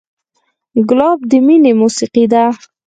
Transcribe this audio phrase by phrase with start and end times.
[0.89, 2.43] ګلاب د مینې موسیقي ده.